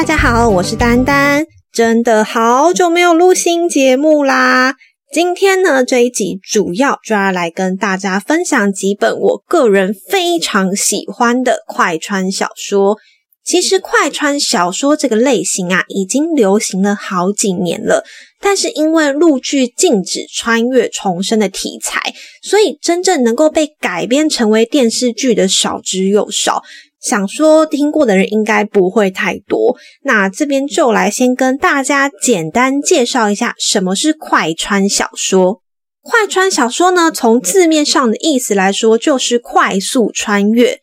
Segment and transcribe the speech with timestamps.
[0.00, 4.76] 大家好，我是丹丹，真的好久没有录新节目啦。
[5.12, 12.96] 今天呢，这一集主要就要来跟大家分享几本我个人非常喜欢的快穿小说。
[13.44, 18.02] 其实快穿小说这个类型啊，已经流行了好几年了，
[18.40, 26.62] 但是因为陆剧禁止穿越重生的题材，所以真正能够被改编成为电视剧的少之又少。
[27.00, 35.62] 想说听过的人应该不会太多，那这边就来先跟大家简单介绍一下什么是快穿小说。
[36.02, 40.78] 快穿小说呢，从字面上的意思来说，就是快速穿越。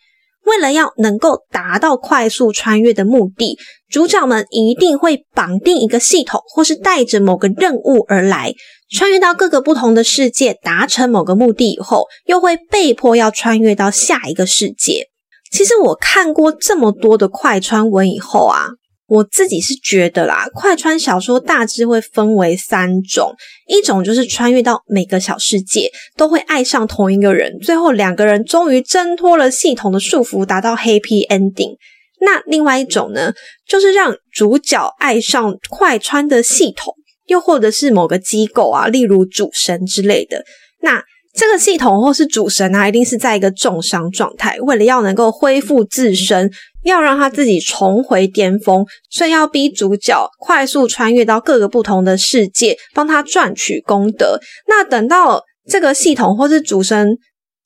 [0.45, 3.57] 为了要能够达到快速穿越的目的，
[3.89, 8.53] 主角们一定会绑定一个系统，或是带着某个任务而来，
[8.89, 15.07] 穿越到各个不同的世界，达成某个目的以后，又会被迫要穿越到下一个世界。
[15.51, 18.67] 其实我看过这么多的快穿文以后啊，
[19.07, 23.33] 我自己是觉得啦，快穿小说大致会分为三种，
[23.67, 31.77] 一种就是穿越到每个小世界都会爱上同一个人，最后两个人终于挣脱了系统的束缚，达到 happy ending。
[32.19, 33.31] 那另外一种呢，
[33.67, 36.93] 就是让主角爱上快穿的系统，
[37.27, 40.43] 又或者是某个机构啊，例如主神之类的。
[40.81, 41.01] 那
[41.37, 46.49] 这个系统或是主神啊，一定是在一个重伤状态，为了要能够恢复自身，
[46.83, 54.39] 要让他自己重回巅峰，所以要逼主角快速穿越到各个不同的世界，帮他赚取功德。
[54.67, 57.07] 那等到这个系统或是主神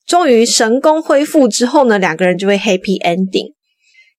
[0.06, 3.54] 终于神功恢复之后呢，两个人就会 happy ending。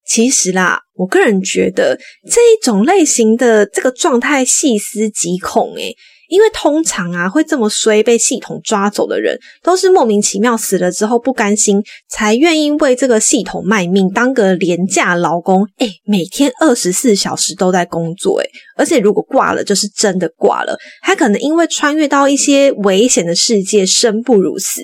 [0.09, 1.98] 其实啦，我个人觉得
[2.31, 5.94] 这一种类型的这个状态细思极恐诶。
[6.33, 15.69] 因为通常啊，会这么衰被系统抓走的人，都是莫名其妙死了之后不甘心，才愿意为这个系统卖命，当个廉价劳工。
[15.77, 18.47] 哎，每天二十四小时都在工作，哎，
[18.78, 20.75] 而且如果挂了，就是真的挂了。
[21.03, 24.81] 还可能因为穿越到一些危险的世界，生不如死。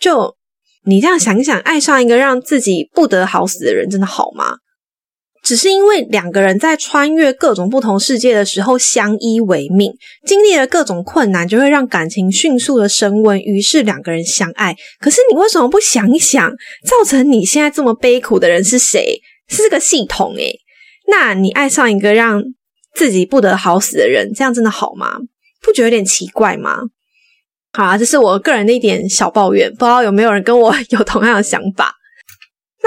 [0.00, 0.34] 就
[0.86, 4.56] 你这样想一想，爱上一个让自己不得好死的人，真的好吗？
[5.46, 9.92] 只是因为两个人在穿越各种不同世界的时候相依为命，
[10.26, 14.74] 经历了各种困难，就会让感情迅速的升温，于是两个人相爱。
[14.98, 16.50] 可是你为什么不想一想，
[16.84, 19.20] 造成你现在这么悲苦的人是谁？
[19.46, 20.58] 是这个系统诶。
[21.06, 22.42] 那你爱上一个让
[22.92, 25.18] 自己不得好死的人，这样真的好吗？
[25.62, 26.80] 不觉得有点奇怪吗？
[27.72, 31.94] 好啊，这是我个人的一点小抱怨，不知道有没有人跟我有同样的想法。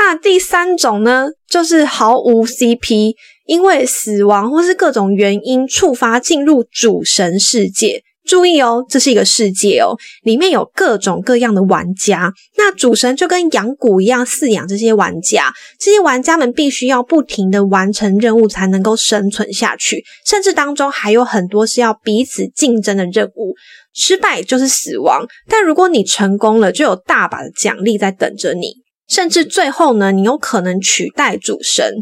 [0.01, 3.13] 那第三种呢，就是毫无 CP，
[3.45, 8.01] 因为死亡或是各种原因触发进入主神世界。
[8.25, 12.31] 注意哦，这是一个世界哦，里面有各种各样的玩家。
[12.57, 23.53] 那主神就跟养蛊一样饲养这些玩家，这些玩家们必须要不停的完成任务才能够生存下去，甚至当中还有很多是要彼此竞争的任务，
[23.93, 25.27] 失败就是死亡。
[25.49, 28.75] 但如果你成功了，就有大把的奖励在等着你。
[29.09, 31.95] 甚至最后呢，你有可能取代主神。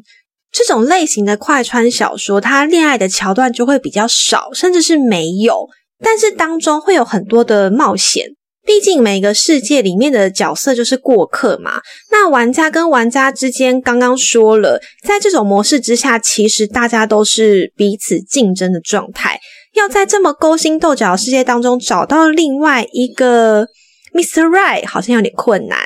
[0.51, 5.67] 这种类型的快穿小说，它恋爱的桥段就会比较少，甚至是没有。
[6.03, 8.27] 但是当中会有很多的冒险，
[8.65, 11.81] 毕竟每个世界里面的角色就是过客嘛。
[12.11, 19.39] 那玩家跟玩家之间，刚刚说了，在这种模式之下，其实大家都是彼此竞争的状态。
[19.73, 23.67] 要在这么勾心斗角的世界当中找到另外一个
[24.13, 24.43] Mr.
[24.47, 25.79] Right，好像有点困难。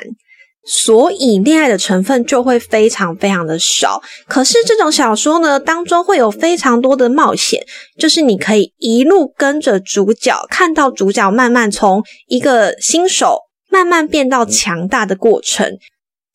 [0.64, 4.00] 所以恋爱的成分就会非常非常的少。
[4.28, 7.64] 可是这种小说呢，当中会有非常多的冒险，
[7.98, 13.38] 就是你可以一路跟着主角，看到主角慢慢从一个新手
[13.70, 15.78] 慢慢变到强大的过程。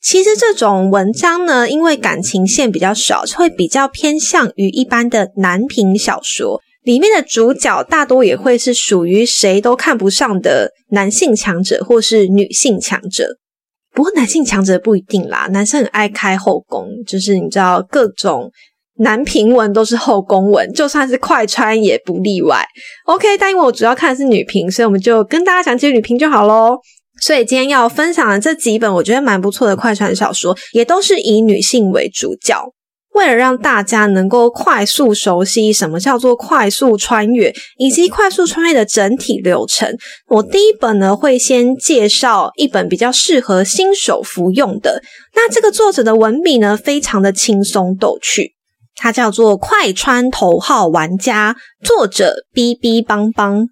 [0.02, 13.38] 其实这种文章呢，因为感情线比较少，会比较偏向于一般的男频小说，里面的主角大多也会是属于谁都看不上的男性强者或是女性强者。
[13.98, 18.52] 不过男性强者不一定啦，男生很爱开后宫，就是你知道各种
[19.00, 22.64] 男评文都是后宫文，就算是快穿也不例外。
[23.08, 26.78] OK，但因为我主要看的是女评，所以我们就跟大家讲几女评就好喽。
[27.24, 32.56] 所以今天要分享的这几本我觉得蛮不错的快穿小说，也都是以女性为主角。
[33.18, 39.98] 为了让大家能够快速熟悉什么叫做快速穿越，以及快速穿越的整体流程，
[40.28, 45.02] 我第一本呢会先介绍一本比较适合新手服用的。
[45.34, 48.54] 那这个作者的文笔呢，非常的轻松逗趣，
[48.96, 51.56] 它叫做《快穿头号玩家》，
[51.88, 53.68] 作者 B B 邦邦。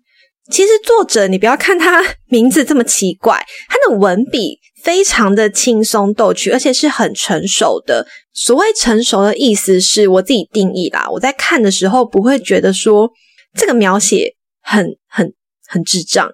[0.52, 4.60] 其实作者你不要看他名字这么奇怪，他的文笔。
[4.86, 8.06] 非常的轻松逗趣，而且是很成熟的。
[8.36, 11.08] 所谓成熟的意思是我自己定义啦。
[11.10, 13.10] 我在看的时候不会觉得说
[13.58, 15.34] 这个描写很很
[15.68, 16.30] 很智障，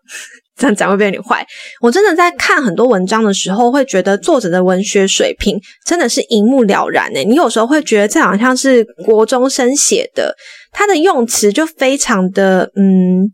[0.58, 1.48] 这样讲会不会有点坏？
[1.80, 7.24] 我真的在看很多文章的时候，会觉得作者的文学水平真的是一目了然诶。
[7.24, 10.36] 你有时候会觉得这好像是国中生写的，
[10.74, 13.32] 他的用词就非常的嗯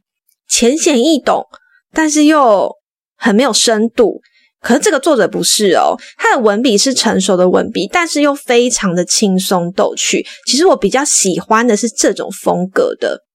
[0.47, 1.43] 浅显易懂，
[1.91, 2.71] 但是又
[3.15, 4.21] 很没有深度。
[4.61, 10.25] 可是这个作者不是哦，他的文笔是成熟的文笔，但是又非常的轻松逗趣。
[10.45, 13.26] 其实我比较喜欢的是这种风格的。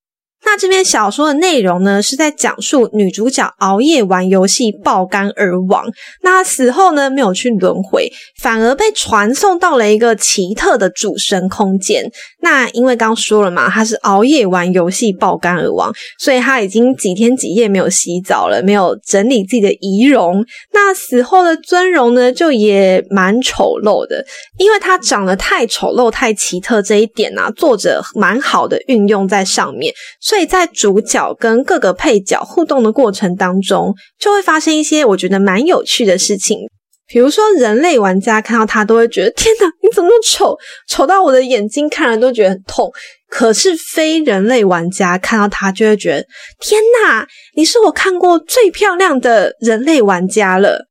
[0.45, 5.87] 那这篇小说的内容呢，是在讲述女主角熬夜玩游戏爆肝而亡。
[6.23, 8.11] 那死后呢，没有去轮回，
[8.41, 12.11] 反而被传送到了一个奇特的主神空间。
[12.41, 20.45] 那因为刚说了嘛，她是熬夜玩游戏爆肝而亡，所以她已经几天几夜没有洗澡了，没有整理自己的仪容。
[20.73, 24.25] 那死后的尊容呢，就也蛮丑陋的，
[24.59, 29.95] 因为她长得太丑陋、太奇特这一点呢，作者蛮好的运用在上面。
[30.33, 36.61] 所以在主角跟各个配角互动的过程当中，就会发生一些我觉得蛮有趣的事情。
[37.07, 40.57] 比如说，人类玩家看到他都会觉得：“天哪，你怎么那么丑？
[40.89, 42.91] 丑到我的眼睛看了都觉得很痛。”
[43.29, 46.27] 可是非人类玩家看到他就会觉得
[46.59, 50.87] ：“天哪，你是我看过最漂亮的人类玩家了。”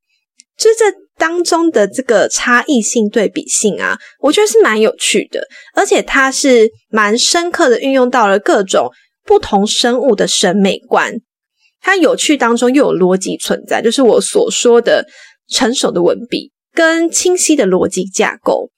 [0.56, 0.86] 就是这
[1.18, 5.42] 当中的这个差异性、对比性啊，我觉得是蛮有趣的，
[5.74, 8.92] 而且它是蛮深刻的运用到了各种。
[9.26, 11.14] 不同生物的审美观，
[11.82, 15.06] 它有趣当中又有逻辑存在，就是我所说的
[15.50, 18.70] 成熟的文笔跟清晰的逻辑架构。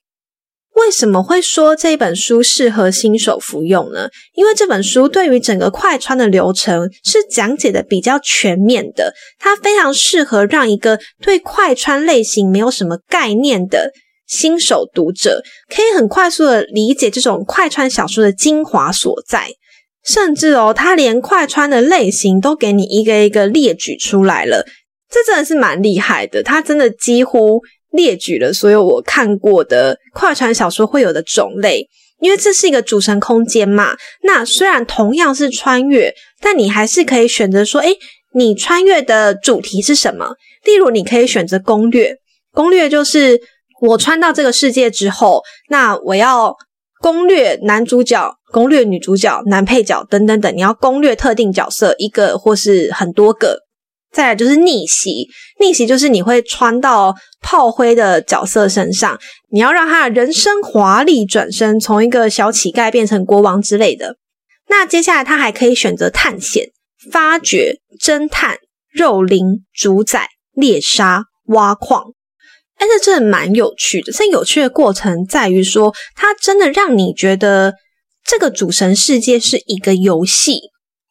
[0.76, 4.10] 为什么会说这本书适合新手服用呢？
[4.34, 13.92] 因为这本书对于整个快穿的流程是讲解的比较全面的，它非常适合让一个对快穿类型没有什么概念的
[14.26, 19.50] 新手读者，可以很快速的理解这种快穿小说的精华所在。
[20.06, 24.66] 甚至哦，他连快穿的类型都给你一个一个列举出来了，
[25.10, 26.44] 这真的是蛮厉害的。
[26.44, 27.62] 他真的几乎
[27.92, 31.88] 列举了所有我看过的快穿小说会有的种类，
[32.20, 33.96] 因为这是一个主神空间嘛。
[34.24, 37.98] 那虽然同样是穿越，但你还是可以选择说，诶，
[38.34, 40.36] 你穿越的主题是什么？
[40.66, 42.18] 例如，你可以选择攻略，
[42.52, 43.40] 攻略就是
[43.82, 46.54] 我穿到这个世界之后，那我要。
[47.04, 53.60] 攻略男主角、攻略女主角、男配角等等等，你要攻略特定角色一个或是很多个。
[54.14, 55.28] 再来就是逆袭，
[55.60, 59.20] 逆袭就是你会穿到炮灰的角色身上，
[59.52, 64.16] 你要让他的人生华丽转身，从一个小乞丐变成国王之类的。
[64.70, 66.70] 那接下来他还可以选择探险、
[67.12, 68.60] 发掘、侦探、
[68.94, 72.14] 肉林、主宰、猎杀、挖矿。
[72.78, 77.76] 但是这蛮有趣的，这有趣的过程在于说，它真的让你觉得
[78.26, 80.60] 这个主神世界是一个游戏，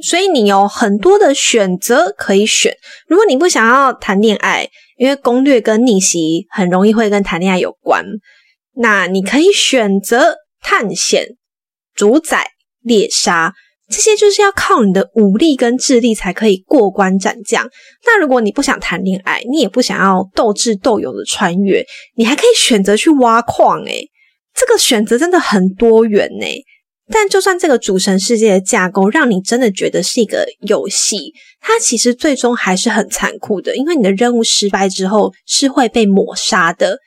[0.04, 2.76] 所以你有很多的选择可以选。
[3.06, 4.68] 如果你不想要谈恋爱，
[4.98, 8.04] 因为攻略跟逆袭很容易会跟谈恋爱有关，
[8.74, 11.36] 那你可以选择探险、
[11.94, 12.50] 主宰、
[12.82, 13.54] 猎杀。
[13.92, 17.68] 这些就是要靠你的武力跟智力才可以过关斩将。
[18.06, 21.84] 那如果你不想谈恋爱，你也不想要斗智斗勇的穿越，
[22.16, 23.82] 你还可以选择去挖矿。
[23.84, 24.08] 诶
[24.54, 26.46] 这个选择真的很多元呢。
[27.10, 36.98] 但就算这个主神世界的架构让你真的觉得是一个游戏，它其实最终还是很残酷的，因为你的任务失败之后是会被抹杀的。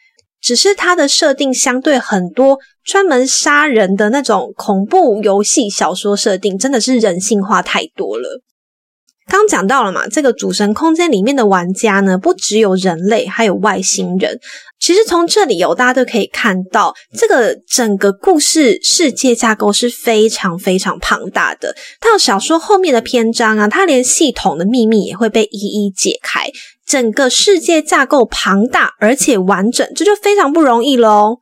[0.42, 8.42] 只是它的设定相对很多专门杀人的那种恐怖游戏小说设定，真的是人性化太多了。
[9.28, 14.40] 刚讲到了嘛，这个主神空间里面的玩家呢，不只有人类，还有外星人。
[14.80, 21.76] 其实从这里有大家都可以看到，这个整个故事世界架构是非常非常庞大的。
[22.00, 26.48] 到小说后面的篇章啊，它连系统的秘密也会被一一解开。
[26.86, 31.40] 整个世界架构庞大而且完整，这就非常不容易喽。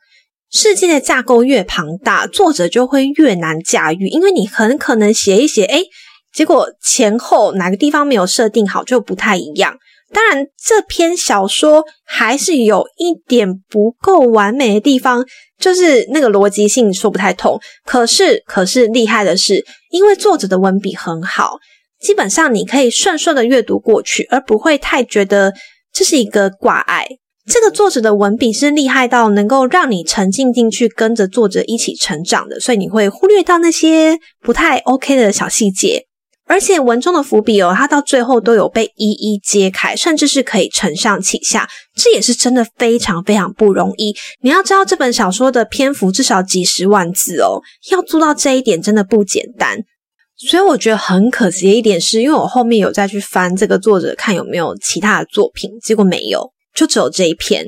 [0.54, 5.86] 世界的架构越庞大，作者就会越难驾驭，因为你很可能写一写，诶
[6.32, 9.76] 结果前后哪个地方没有设定好，就不太一样。
[10.14, 15.26] 当然，这篇小说还是有一点不够完美的地方，
[15.60, 17.60] 就是那个逻辑性说不太通。
[17.84, 21.58] 可是，可是厉害的是，因为作者的文笔很好。
[22.00, 25.52] 基本上你可以顺顺的阅读过去，而不会太觉得
[25.92, 27.08] 这是一个挂碍。
[27.46, 36.06] 这个作者的文笔是厉害到能够让你沉浸进去，跟着作者一起成长的，所以你会忽略到那些不太 OK 的小细节。
[36.46, 44.14] 而且文中的伏笔哦，它到最后都有被一一揭开，甚至是可以承上启下，这也是真的非常非常不容易。
[44.42, 49.78] 你要知道，这本小说的篇幅至少几十万字哦，要做到这一点真的不简单。
[50.38, 57.66] 所以我觉得很可惜的一点是，因为我后面有再去翻这个作者看有没有其他的作品，结果没有，就只有这一篇。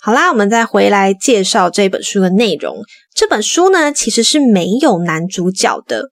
[0.00, 2.76] 好啦，我们再回来介绍这本书的内容。
[3.14, 6.10] 这本书呢，其实是没有男主角的，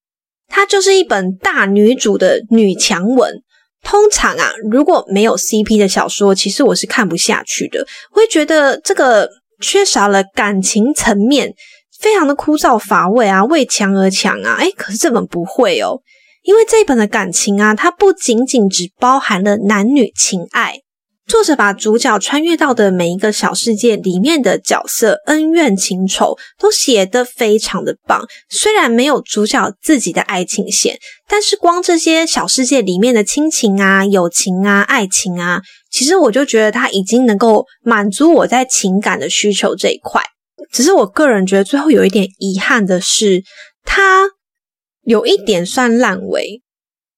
[0.49, 3.43] 它就是一本大女主的女强文。
[3.83, 9.29] 通常啊，如果没有 CP 的小说，其实我是看不下去的，会觉得这个
[9.61, 11.55] 缺少了感情层面。
[11.99, 14.57] 非常的枯燥乏味啊，为强而强啊！
[14.59, 16.01] 哎，可是这本不会哦，
[16.45, 20.81] 因为这一本的感情啊，它不仅仅只包含了男女情爱，
[21.31, 28.27] 作者把主角穿越到的每一个小世界里面的角色恩怨情仇都写得非常的棒。
[28.49, 40.21] 虽然没有主角自己的爱情线，但是光这些小世界里面的亲情啊、友情啊、爱情啊，其实我就觉得它已经能够满足我在情感的需求这一块。
[40.73, 43.45] 只是我个人觉得最后有一点遗憾的是，
[43.85, 44.31] 它
[45.05, 46.61] 有一点算烂尾。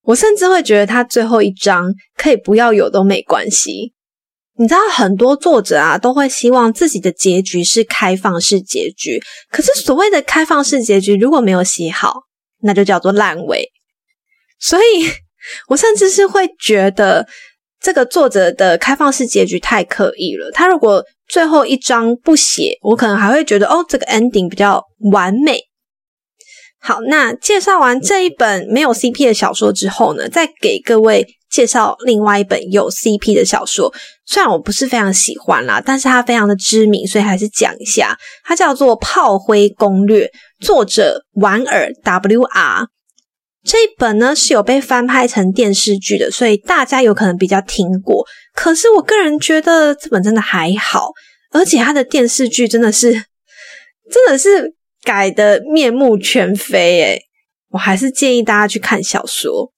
[0.03, 3.95] 我甚至会觉得它最后一章可以不要有都没关系。
[4.59, 12.15] 你知道很多作者啊都会希望自己的结局是开放式结局，可是所谓的开放式结局如果没有写好，
[12.61, 13.71] 那就叫做烂尾。
[14.61, 14.83] 所以
[15.69, 17.27] 我甚至是会觉得
[17.81, 20.51] 这个作者的开放式结局太刻意了。
[20.53, 25.59] 他如果最后一章不写，我可能还会觉得哦，这个 ending 比较完美。
[26.79, 33.93] 好，那介绍完这一本没有 CP 的小说之后呢，再给各位介绍另外一本有 CP 的小说。
[34.25, 38.19] 虽然我不是非常喜欢啦，但是它非常的知名，所以还是讲一下。
[38.43, 40.25] 它叫做《炮灰攻略》，
[40.67, 42.89] 作者莞尔 W.R。
[43.65, 48.27] 这一本呢是有被翻拍成电视剧的，所以大家有可能比较听过。
[48.55, 51.11] 可是我个人觉得这本真的还好，
[51.53, 53.13] 而且它的电视剧真的是
[54.11, 57.21] 真的是改的面目全非诶
[57.71, 59.71] 我还是建议大家去看小说。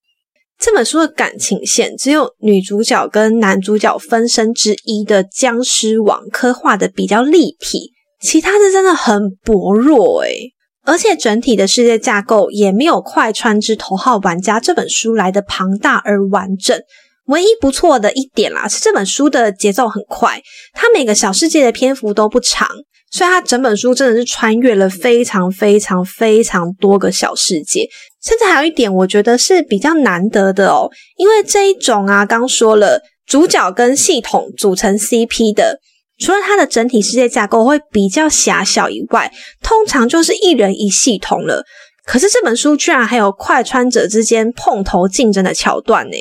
[0.58, 10.52] 这本书的感情线只有女主角跟男主角分身之一的僵尸王刻画的比较立体，其他的真的很薄弱诶
[10.87, 16.78] 而且整体的世界架构也没有《快穿之头号玩家》这本书来的庞大而完整。
[17.26, 20.42] 唯一不错的一点啦，是这本书的节奏很快，
[20.75, 22.68] 它每个小世界的篇幅都不长，
[23.14, 27.88] 所以它整本书真的是穿越了非常非常非常多个小世界。
[28.21, 35.78] 甚至还有一点，我觉得是比较难得的哦，因为这一种啊，刚说了主角跟系统组成 CP 的，
[36.18, 41.62] 除了它的整体世界架构会比较狭小以外，通常就是一人一系统了。
[42.04, 46.16] 可是这本书居然还有快穿者之间碰头竞争的桥段呢。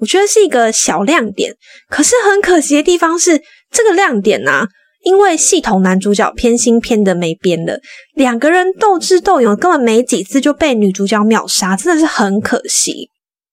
[0.00, 1.52] 我觉得是一个小亮点，
[1.90, 3.42] 可是很可惜的地方是，
[3.72, 4.68] 这个亮点呢，
[5.02, 7.80] 因为系统男主角偏心偏的没边了，
[8.14, 13.10] 两个人斗智斗勇，根本没几次就被女主角秒杀，真的是很可惜。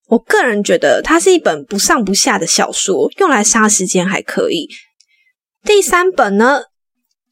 [0.07, 4.67] 我个人觉得它是一本不上不下的小说，用来杀时间还可以。
[5.63, 6.63] 第三本呢，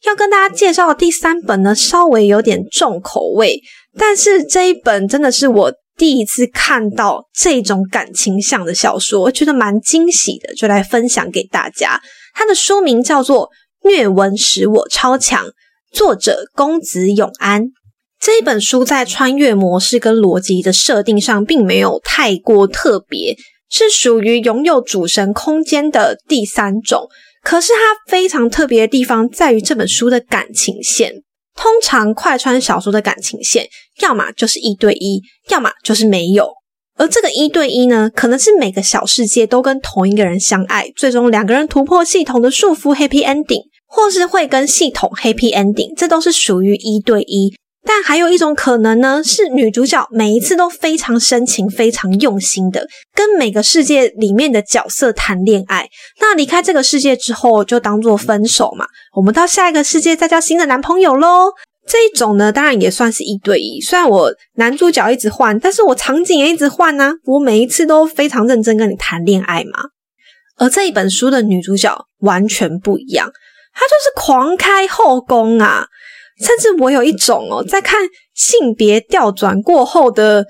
[0.03, 3.61] 要跟大家介绍的第三本呢，稍微有点重口味，
[3.97, 5.73] 但是这一本真的是我。
[5.95, 12.01] 第一次看到这种感情向的小说，我觉得蛮惊喜的，就来分享给大家。
[12.33, 13.45] 它的书名叫做
[13.83, 15.45] 《虐文使我超强》，
[15.91, 17.65] 作者公子永安。
[18.19, 23.35] 这一本书在穿越模式跟逻辑的设定上，并没有太过特别，
[23.69, 27.09] 是属于拥有主神空间的第三种。
[27.43, 31.23] 可是它非常特别的地方，在于这本书的感情线。
[31.55, 33.67] 通常快穿小说的感情线，
[34.01, 36.49] 要么就是一对一，要么就是没有。
[36.97, 47.53] 而这个一对一呢，可能是每个小世界都跟同一个人相爱，最终两个人突破系统的束缚，happy ending，或是会跟系统 happy ending，这都是属于一对一。
[47.85, 55.89] 但还有一种可能呢，是女主角每一次都非常深情、非常用心的跟每个世界里面的角色谈恋爱。
[56.21, 58.85] 那离开这个世界之后，就当做分手嘛。
[59.17, 61.51] 我们到下一个世界再交新的男朋友喽。
[61.85, 63.81] 这一种呢，当然也算是一对一。
[63.81, 67.13] 虽然我男主角一直换，但是我场景也一直换呢。
[67.25, 69.79] 我每一次都非常认真跟你谈恋爱嘛。
[70.57, 73.29] 而这一本书的女主角完全不一样，
[73.73, 75.85] 她就是狂开后宫啊。
[76.39, 78.01] 甚至我有一种哦，在看
[78.33, 80.45] 性别调转过后的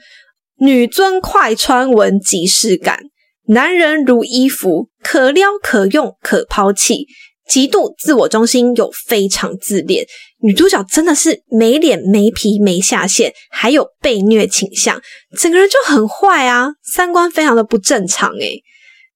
[0.59, 2.99] 女尊快穿文即视感，
[3.47, 7.05] 男人如衣服，可撩可用可抛弃，
[7.49, 10.05] 极度自我中心又非常自恋。
[10.43, 15.01] 女主角真的是没脸没皮没下限，还有被虐倾向，
[15.39, 18.61] 整个人就很坏啊，三观非常的不正常诶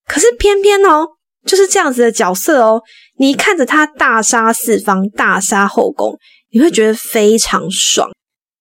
[0.07, 1.05] 可是偏偏哦，
[1.46, 2.81] 就是这样子的角色哦，
[3.17, 6.17] 你看着他大杀四方，大杀后宫，
[6.51, 8.10] 你会觉得非常爽。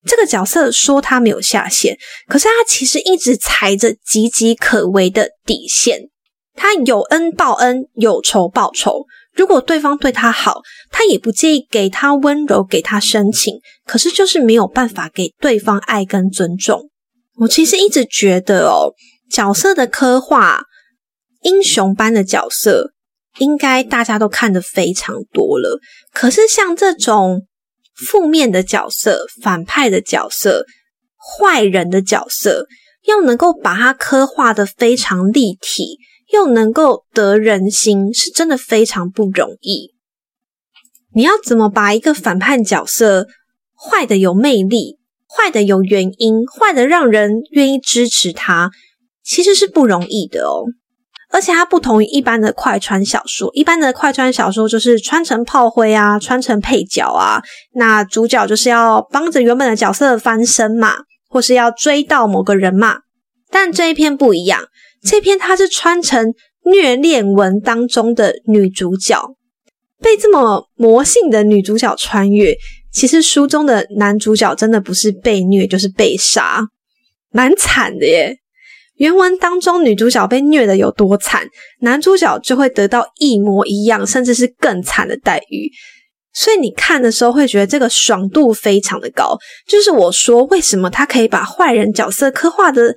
[0.04, 1.96] 这个角色说他没有下限，
[2.26, 6.08] 可是他其实一直踩着岌岌可危的底线。
[6.56, 9.04] 他有恩报恩，有仇报仇。
[9.36, 13.60] 如果对方对他好，他也不介意给他温柔，给他深情。
[13.84, 16.90] 可是就是没有办法给对方爱跟尊重。
[17.36, 18.94] 我其实一直觉得哦，
[19.30, 20.62] 角色的刻画，
[21.42, 22.92] 英雄般的角色，
[23.38, 25.78] 应该大家都看得非常多了。
[26.12, 27.46] 可是像这种。
[28.10, 30.66] 负面的角色、反派的角色、
[31.18, 32.66] 坏人的角色，
[33.06, 35.96] 要能够把它刻画的非常立体，
[36.32, 39.94] 又能够得人心，是真的非常不容易。
[41.14, 43.26] 你要怎么把一个反叛角色
[43.74, 48.70] 坏的有魅力、坏的有原因、坏的让人愿意支持他，
[49.24, 50.64] 其实是不容易的哦。
[51.30, 57.42] 而且它不同于一般的快穿小说，一般的快穿小说就是穿成炮灰啊，穿成配角啊，
[57.74, 60.94] 那主角就是要帮着原本的角色翻身嘛，
[61.28, 62.98] 或是要追到某个人嘛。
[63.50, 64.62] 但这一篇不一样，
[65.06, 66.34] 这篇它是穿成
[66.70, 69.36] 虐恋文当中的女主角，
[70.02, 72.56] 被这么魔性的女主角穿越，
[72.92, 76.66] 其实书中的男主角真的不是被虐就是被杀，
[77.30, 78.36] 蛮惨的耶。
[78.96, 81.46] 原文当中，女主角被虐的有多惨，
[81.80, 85.70] 男主角就会得到一模一样，甚至是更惨的待遇。
[86.32, 89.38] 所以你看的时候会觉得这个爽度非常的高。
[89.68, 92.94] 就是我说为什么他可以把坏人角色刻画的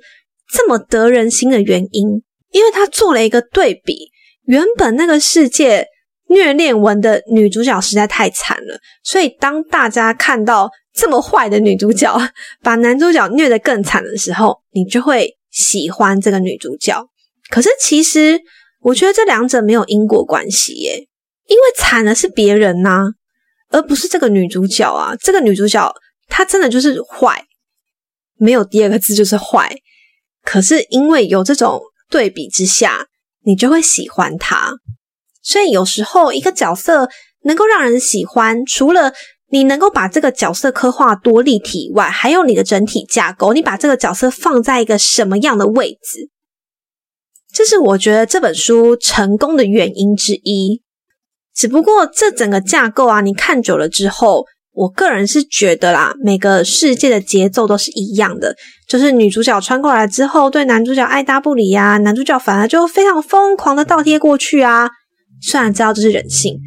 [0.52, 4.10] 这么得人心的原因，因为他做了一个对比。
[4.44, 5.86] 原本那个世界
[6.28, 12.16] 虐恋文的女主角实在太惨了，所以当大家看到这么坏的女主角
[12.62, 15.36] 把男主角虐得更惨的时候，你就会。
[15.52, 17.04] 喜欢这个女主角，
[17.50, 18.40] 可是其实
[18.82, 21.08] 我觉得这两者没有因果关系耶，
[21.48, 23.08] 因为惨的是别人呐，
[23.70, 25.16] 而不是这个女主角啊。
[25.20, 25.92] 这个女主角
[26.28, 27.44] 她真的就是坏，
[28.38, 29.76] 没有第二个字就是坏。
[30.42, 33.06] 可是因为有这种对比之下，
[33.44, 34.72] 你就会喜欢他。
[35.42, 37.08] 所以有时候一个角色
[37.44, 39.12] 能够让人喜欢，除了
[39.48, 46.30] 你能够把这个角色刻画多立体以外，还有你的整体架构，你把这个角色放在一个什么样的位置，
[47.52, 50.82] 这是我觉得这本书成功的原因之一。
[51.52, 54.46] 只不过这整个架构啊，你看久了之后，
[54.80, 58.56] 我个人是觉得啦，每个世界的节奏都是一样的，
[58.88, 64.88] 就是女主角穿过来之后，对男主角爱搭不理啊，男主角反而就非常疯狂的倒贴过去啊。
[65.42, 66.58] 虽然知道这是人性，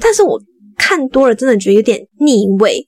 [0.00, 0.40] 但是我。
[0.76, 2.84] 看多了，真的觉得有点腻味，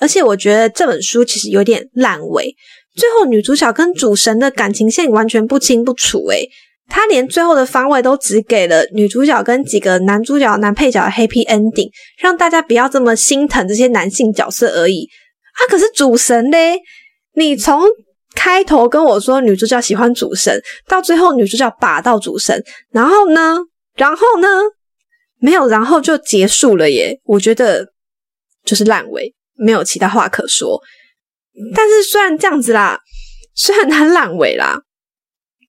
[0.00, 2.54] 而且我觉得这本书其实有点烂尾。
[2.96, 6.48] 最后女主角跟主神的感情线完全不清不楚，诶
[6.90, 15.08] 他连最后的方位都只给了女主角跟几个男主角、男配角的 happy ending，让大家不要这么心疼这些男性角色而已。
[15.54, 16.78] 啊，可是主神嘞，
[17.34, 17.82] 你从
[18.34, 23.56] 开头跟我说女主角喜欢主神，到最后女主角把到主神，然后呢，
[23.94, 24.48] 然后呢？
[25.42, 27.18] 没有，然后就结束了耶。
[27.24, 27.86] 我觉得
[28.62, 30.78] 就是烂尾，没有其他话可说。
[31.74, 33.00] 但是虽然这样子啦，
[33.54, 34.78] 虽然它烂尾啦，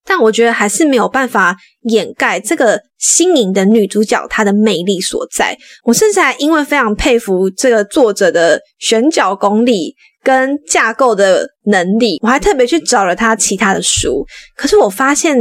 [0.05, 5.57] 但我觉得还是没有办法掩盖这个新颖的女主角她的魅力所在。
[5.83, 14.25] 我甚至还因为非常佩服这个作者的选角功力跟架构的能力，我还特别去找了他其他的书。
[14.55, 15.37] 可是我发现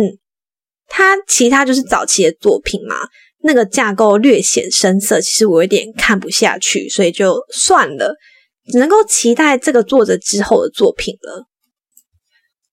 [0.88, 2.96] 他其他就是早期的作品嘛。
[3.42, 8.14] 那个架构略显生涩，其实我有点看不下去，所以就算了，
[8.70, 11.46] 只能够期待这个作者之后的作品了。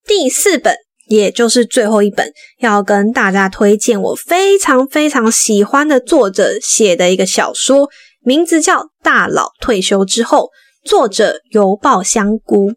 [0.06, 0.76] 第四本，
[1.08, 7.90] 也就是最后一本，要跟大家推荐我非常非常喜欢的作者写的一个小说，
[8.22, 10.50] 名字叫《大佬退休之后》，
[10.90, 12.74] 作者油爆香菇。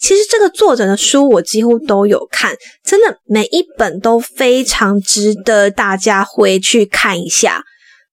[0.00, 7.62] 其实这个作者的书我几乎都有看，真的每一本都非常值得大家回去看一下。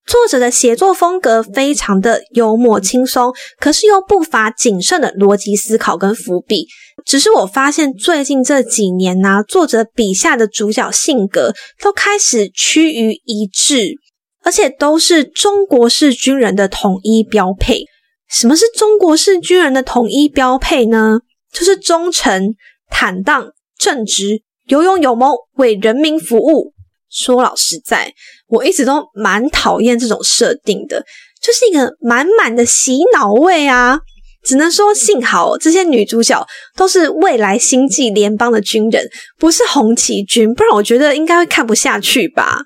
[0.08, 6.66] 作者的写作风格非常的幽默轻松，可是又不乏谨慎的逻辑思考跟伏笔。
[7.06, 13.96] 只是我发现最近这几年呢，作者笔下的主角性格都开始趋于一致，
[14.44, 17.84] 而且都是中国式军人的统一标配。
[18.30, 21.20] 什么是中国式军人的统一标配呢？
[21.52, 22.56] 就是忠诚、
[22.90, 26.74] 坦荡、正直、有勇有谋、为人民服务。
[27.10, 28.14] 说老实在，
[28.48, 31.04] 我一直都蛮讨厌这种设定的，
[31.42, 34.00] 就是一个满满的洗脑味啊。
[34.44, 42.60] 只能说幸好这些女主角都是未来星际联邦的军人，不是红旗军，不然我觉得应该会看不下去吧。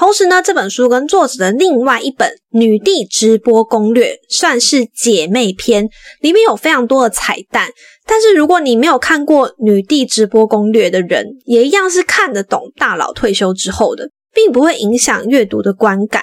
[0.00, 5.90] 同时呢，这本书跟作者的另外一本《女帝直播攻略》算是姐妹篇，
[6.22, 7.68] 里面有非常多的彩蛋。
[8.06, 16.22] 但是如果你没有看过《女帝直播攻略》的人，也一样是看得懂大佬退休之后的，并不会影响阅读的观感。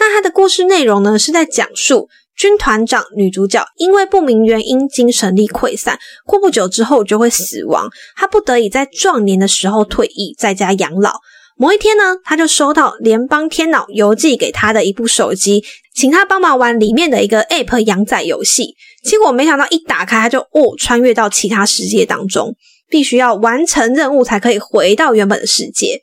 [0.00, 2.08] 那它的故事内容呢，是在讲述。
[2.36, 7.88] 军团长女主角因为不明原因精神力溃散，过不久之后就会死亡。
[8.16, 11.12] 她不得已在壮年的时候退役，在家养老。
[11.58, 15.64] 某一天呢，他就收到联邦天脑邮寄给他的一部手机，
[15.94, 18.74] 请他帮忙玩里面的一个 App 养仔游戏。
[19.02, 22.54] 结果没想到一打开，他就哦穿越到其他世界当中，
[22.90, 26.02] 必须要完成任务才可以回到原本的世界。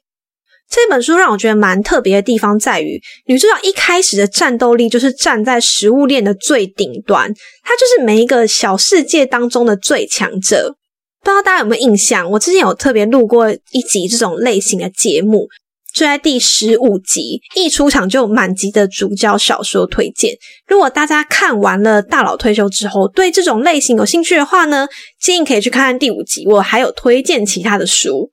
[0.68, 7.32] 这本书让我觉得蛮特别的地方在于，女主角一开始的战斗力就是站在食物链的最顶端，
[7.64, 10.78] 她就是每一个小世界当中的最强者。
[11.24, 12.30] 不知道大家有没有印象？
[12.30, 15.48] 我之前有特别录过一集这种类型的节目，
[15.94, 20.36] 就在第十五集一出场就满集的主角小说推荐。
[20.68, 24.86] 如果大家看完了大佬退休之后，对这种类型有兴趣的话呢，
[25.22, 28.30] 建议可以去看看第五集，我还有推荐其他的书。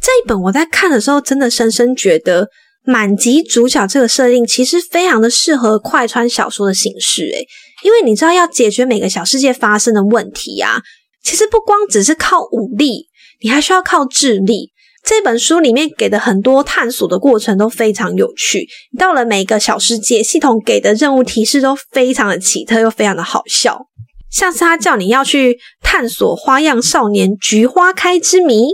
[0.00, 2.48] 这一本我在看的时候，真的深深觉得
[2.86, 7.46] 满级主角这个设定其实非常的适合快穿小说的形式，诶，
[7.84, 10.80] 因为你知道要解决每个小世界发生的问题啊，
[11.22, 13.08] 其实不光只是靠武力，
[13.40, 14.72] 你还需要靠智力。
[15.02, 23.86] 这本书里面给的很多探索的过程都非常有趣，到了每个小世界，系统给的任务提示都非常的奇特又非常的好笑，
[24.30, 28.68] 像是他叫你要去探索花样少年菊花开之谜。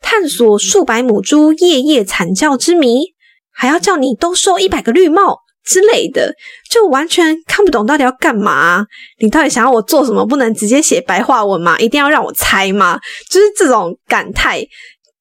[0.00, 3.12] 探索数百母猪夜夜惨叫之谜，
[3.52, 6.32] 还要叫你多收一百个绿帽之类的，
[6.70, 8.84] 就完全看不懂到底要干嘛。
[9.18, 10.24] 你到底想要我做什么？
[10.26, 11.78] 不能直接写白话文吗？
[11.78, 12.98] 一定要让我猜吗？
[13.30, 14.58] 就是这种感叹，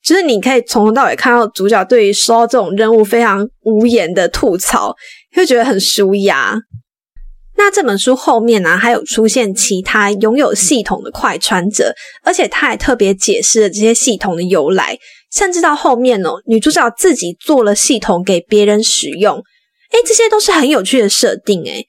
[0.04, 4.96] 就是你可以从头到尾看到主角对于收到这种任务非常无言的吐槽，
[5.36, 6.58] 会觉得很舒压。
[7.58, 14.98] 那这本书后面呢，还有出现其他拥有系统的快穿者，而且他还特别解释了这些系统的由来，
[15.34, 19.44] 甚至到后面哦，女主角自己做了系统给别人使用，
[19.92, 21.88] 诶，这些都是很有趣的设定诶，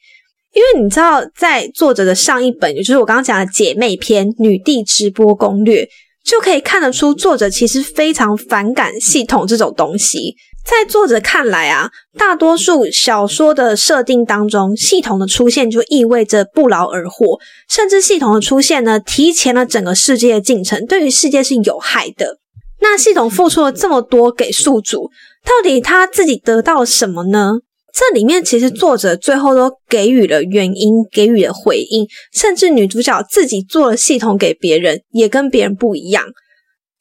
[0.54, 5.84] 因为你知道，在作者的上一本，也就是我刚刚讲的姐妹篇《女帝直播攻略》，
[6.24, 10.34] 就可以看得出作者其实非常反感系统这种东西。
[10.62, 22.38] 在作者看来啊，大多数小说的设定当中，系统的出现就意味着不劳而获，甚至系统的出现呢，提前了整个世界的进程，对于世界是有害的。
[22.80, 25.10] 那系统付出了这么多给宿主，
[25.44, 27.60] 到底他自己得到了什么呢？
[27.92, 36.24] 这里面其实作者最后都给予了原因，给予了回应，甚至女主角自己做了系统给别人，也跟别人不一样。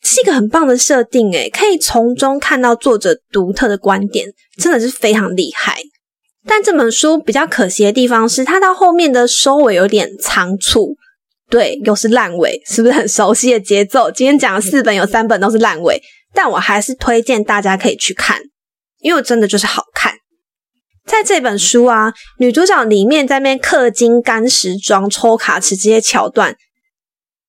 [0.02, 5.78] 是一个很棒的设定，诶，可以从中看到作者独特的观点，真的是非常厉害。
[6.48, 10.96] 但这本书比较可惜的地方是，它到后面的收尾有点仓促，
[11.50, 14.10] 对，又是烂尾，是不是很熟悉的节奏？
[14.10, 16.02] 今天讲的四本有三本都是烂尾，
[16.34, 18.40] 但我还是推荐大家可以去看，
[19.02, 20.14] 因为真的就是好看。
[21.10, 26.56] 在这本书啊，女主角里面在那边氪金、干时装、抽卡池这些桥段。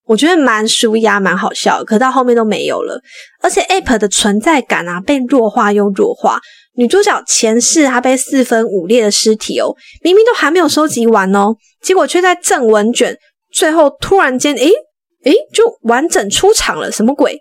[0.06, 3.02] 我觉得蛮舒压、蛮好笑，可到后面都没有了。
[3.42, 6.40] 而且 App 的存在感啊，被弱化又弱化。
[6.74, 13.14] 女主角前世她被四分五裂的尸体哦，明明都还没有收集完哦，结果却在正文卷
[13.52, 14.72] 最后突然间，诶
[15.24, 17.38] 诶，就完整出场了，什么鬼？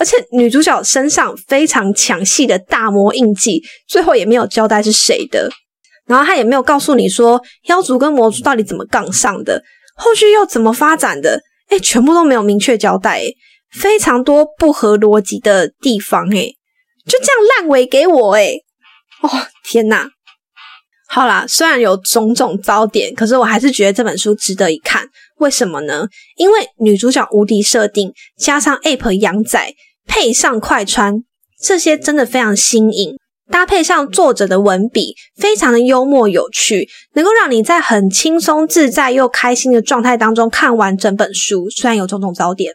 [0.00, 5.50] 而且女主角身上非常强细的大魔印记，最后也没有交代是谁的，
[6.06, 9.62] 然后他也没有告诉你说妖族跟魔族到底怎么杠上的，
[9.94, 11.42] 后续又怎么发展的。
[11.68, 13.22] 哎，全部都没有明确交代，
[13.70, 16.46] 非常多不合逻辑的地方，哎，
[17.06, 18.54] 就这样烂尾给我，哎，
[19.20, 19.28] 哦，
[19.62, 20.08] 天哪！
[21.06, 25.08] 好啦，虽然有种种糟点，可是我还是觉得这本书值得一看。
[25.38, 26.06] 为什么呢？
[26.36, 29.74] 因为女主角无敌设定，加上 App 养仔，
[30.10, 31.22] 配上快穿，
[31.62, 33.16] 这些真的非常新颖。
[33.48, 41.70] 搭配上作者的文笔，非常的幽默有趣，能够让你在很轻松自在又开心的状态当中看完整本书。
[41.70, 42.74] 虽然有种种糟点，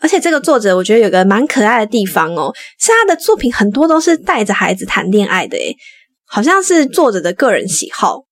[0.00, 5.76] 而且这个作者我觉得有个蛮可爱的地方哦，是他的作品很多都是带着孩子谈恋爱的，诶
[6.26, 8.24] 好像是作者的个人喜好。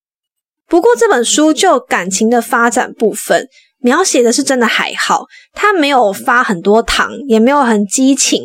[0.67, 3.47] 不过这本书就感情的发展部分
[3.85, 8.41] 描写的是真的还好，他没有发很多糖，也没有很激情。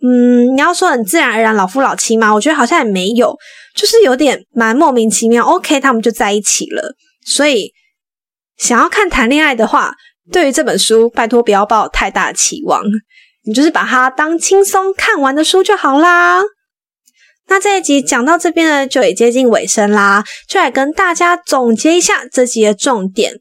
[0.00, 2.32] 嗯，你要说很自然而然老夫老妻吗？
[2.32, 3.36] 我觉得好像也没有，
[3.74, 5.44] 就是有点蛮莫名其妙。
[5.44, 6.94] OK，他们就在一起了。
[7.26, 7.72] 所以
[8.56, 9.92] 想要看谈恋爱的话，
[10.30, 12.84] 对于这本书，拜托不要抱太大期望，
[13.44, 16.40] 你就是把它当轻松看完的书就好啦。
[17.48, 23.40] 那这一集讲到这边呢，就也接近尾声啦，就来跟大家总结一下这集的重点。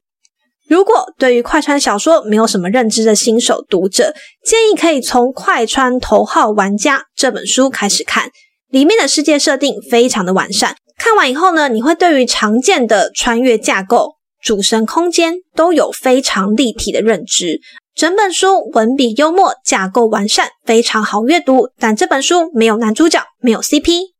[0.71, 8.29] 如果对于快穿小说没有什么认知的新手读者，建议可以从《快穿头号玩家》这本书开始看，
[8.69, 10.77] 里面的世界设定非常的完善。
[10.97, 17.59] 看完以后呢，你会对于常见的穿越架构、主神空间都有非常立体的认知。
[17.93, 21.67] 整本书文笔幽默，架构完善，非常好阅读。
[21.77, 24.11] 但这本书没有男主角，没有 CP。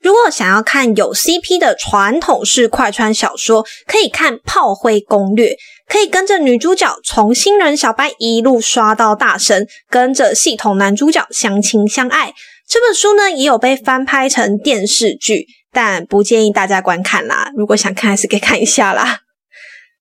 [0.00, 5.48] 如果想要看有 CP 的传统式快穿小说，可以看《炮灰攻略》，
[5.88, 12.32] 可以跟着女主角从新人小白一路刷到大神，跟着系统男主角相亲相爱。
[12.68, 17.50] 这本书呢，也有被翻拍成电视剧，但不建议大家观看啦。
[17.56, 19.20] 如果想看，还是可以看一下啦。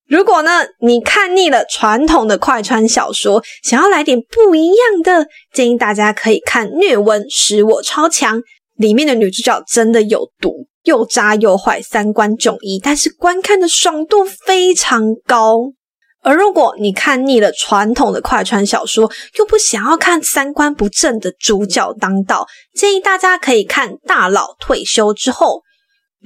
[0.07, 8.39] 如果呢，你看腻了传统的快穿小说，想要来点不一样的，建议大家可以看《虐文使我超强》，
[8.77, 15.73] 里面的女主角真的有毒，又渣又坏，三观迥异，但是观看的爽度非常高。
[16.23, 25.61] 而如果你看腻了传统的快穿小说，又不想要看三观不正的主角当道，建议大家可以看《大佬退休之后》。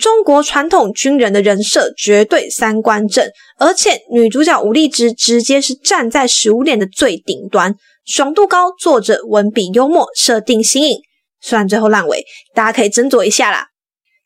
[0.02, 10.98] 中国传统军人的人设绝对三观正，而且女主角吴丽芝直接是站在食物链的最顶端，爽度高，作者文笔幽默，设定新颖。
[11.42, 12.24] 虽然最后烂尾，
[12.54, 13.68] 大家可以斟酌一下啦。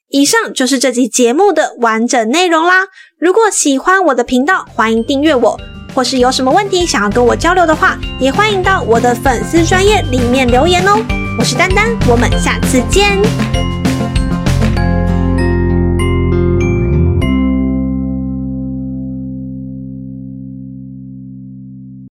[0.10, 2.88] 以上就是这集节目的完整内容啦。
[3.20, 5.60] 如果喜欢我的频道，欢迎订阅我，
[5.96, 11.04] 或是有什么问题想要跟我交流的话，也欢迎到我的粉丝专业里面留言哦。
[11.40, 13.75] 我是丹丹，我们下次见。